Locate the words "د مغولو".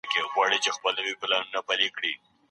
0.63-1.17